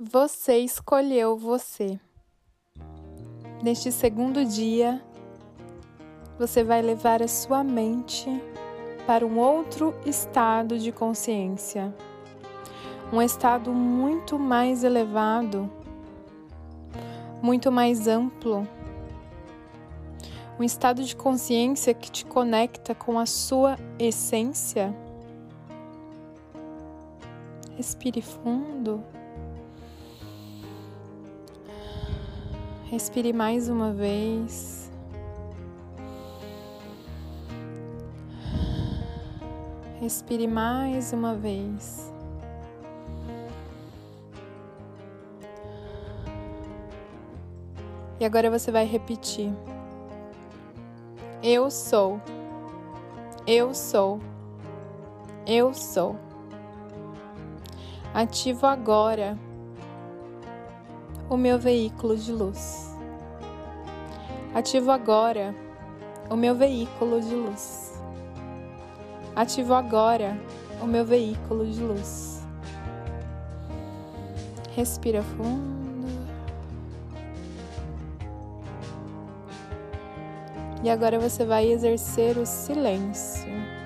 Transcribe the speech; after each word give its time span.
Você 0.00 0.58
escolheu 0.58 1.36
você. 1.36 1.98
Neste 3.60 3.90
segundo 3.90 4.44
dia, 4.44 5.02
você 6.38 6.62
vai 6.62 6.80
levar 6.80 7.20
a 7.20 7.26
sua 7.26 7.64
mente 7.64 8.30
para 9.08 9.26
um 9.26 9.40
outro 9.40 9.92
estado 10.06 10.78
de 10.78 10.92
consciência, 10.92 11.92
um 13.12 13.20
estado 13.20 13.72
muito 13.72 14.38
mais 14.38 14.84
elevado, 14.84 15.68
muito 17.42 17.72
mais 17.72 18.06
amplo, 18.06 18.68
um 20.60 20.62
estado 20.62 21.02
de 21.02 21.16
consciência 21.16 21.92
que 21.92 22.08
te 22.08 22.24
conecta 22.24 22.94
com 22.94 23.18
a 23.18 23.26
sua 23.26 23.76
essência. 23.98 24.94
Respire 27.76 28.22
fundo. 28.22 29.02
Respire 32.90 33.34
mais 33.34 33.68
uma 33.68 33.92
vez. 33.92 34.90
Respire 40.00 40.46
mais 40.46 41.12
uma 41.12 41.34
vez. 41.34 42.10
E 48.18 48.24
agora 48.24 48.50
você 48.50 48.72
vai 48.72 48.86
repetir. 48.86 49.52
Eu 51.42 51.70
sou. 51.70 52.18
Eu 53.46 53.74
sou. 53.74 54.18
Eu 55.46 55.74
sou. 55.74 56.16
Ativo 58.14 58.64
agora 58.64 59.38
o 61.28 61.36
meu 61.36 61.58
veículo 61.58 62.16
de 62.16 62.32
luz. 62.32 62.96
Ativo 64.54 64.90
agora 64.90 65.54
o 66.30 66.36
meu 66.36 66.54
veículo 66.54 67.20
de 67.20 67.34
luz. 67.34 68.02
Ativo 69.36 69.74
agora 69.74 70.38
o 70.80 70.86
meu 70.86 71.04
veículo 71.04 71.66
de 71.66 71.82
luz. 71.82 72.42
Respira 74.74 75.22
fundo. 75.22 75.78
E 80.82 80.88
agora 80.88 81.18
você 81.18 81.44
vai 81.44 81.70
exercer 81.70 82.38
o 82.38 82.46
silêncio. 82.46 83.77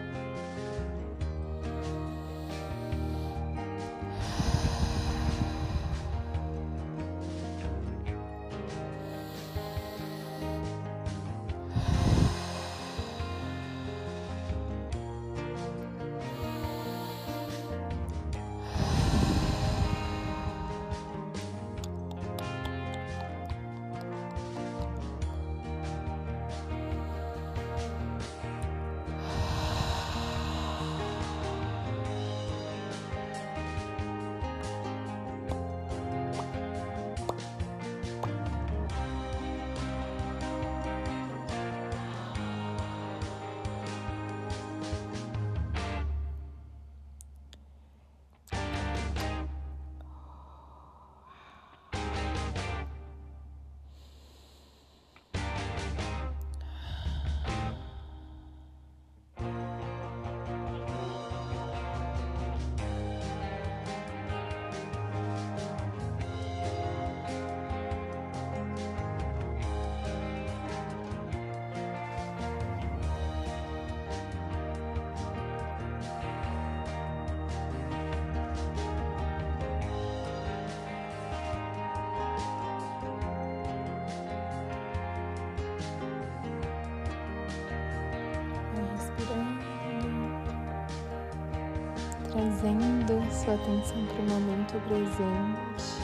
Trazendo 92.32 93.30
sua 93.30 93.54
atenção 93.54 94.06
para 94.06 94.22
o 94.22 94.40
momento 94.40 94.80
presente. 94.88 96.02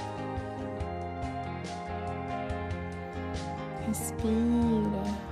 Respira. 3.87 5.28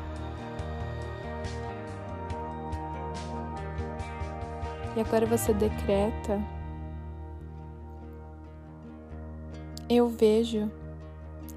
E 4.96 5.00
agora 5.00 5.26
você 5.26 5.52
decreta: 5.52 6.42
Eu 9.88 10.08
vejo, 10.08 10.70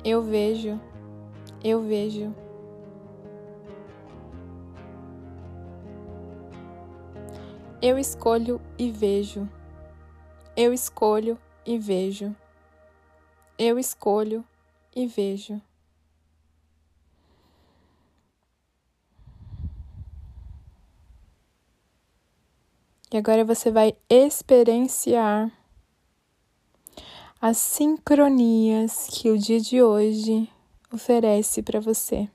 eu 0.04 0.22
vejo, 0.22 0.80
eu 1.64 1.82
vejo. 1.82 2.36
Eu 7.82 7.98
escolho 7.98 8.60
e 8.78 8.92
vejo. 8.92 9.48
Eu 10.54 10.74
escolho 10.74 11.40
e 11.66 11.78
vejo. 11.78 12.36
Eu 13.58 13.80
escolho 13.80 14.44
e 14.94 15.08
vejo. 15.08 15.62
E 23.10 23.16
agora 23.18 23.46
você 23.46 23.72
vai 23.72 23.96
experienciar 24.10 25.50
as 27.40 27.56
sincronias 27.56 29.08
que 29.08 29.32
o 29.32 29.38
dia 29.38 29.62
de 29.62 29.82
hoje 29.82 30.50
oferece 30.92 31.64
para 31.64 31.80
você. 31.80 32.30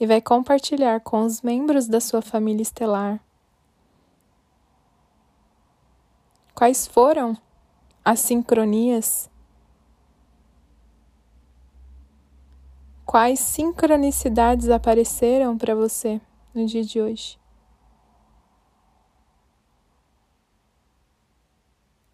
E 0.00 0.06
vai 0.06 0.22
compartilhar 0.22 1.00
com 1.00 1.26
os 1.26 1.42
membros 1.42 1.86
da 1.86 2.00
sua 2.00 2.22
família 2.22 2.62
estelar 2.62 3.22
Quais 6.64 6.86
foram 6.86 7.36
as 8.02 8.20
sincronias? 8.20 9.30
Quais 13.04 13.38
sincronicidades 13.38 14.70
apareceram 14.70 15.58
para 15.58 15.74
você 15.74 16.22
no 16.54 16.64
dia 16.64 16.82
de 16.82 17.02
hoje? 17.02 17.38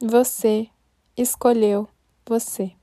Você 0.00 0.68
escolheu 1.16 1.88
você. 2.26 2.79